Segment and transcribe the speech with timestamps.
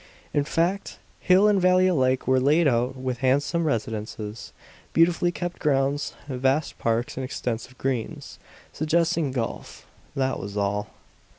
[0.33, 4.51] In fact, hill and valley alike were laid out with handsome residences,
[4.93, 8.39] beautifully kept grounds, vast parks and extensive greens,
[8.73, 9.85] suggesting golf.
[10.15, 10.87] That was all.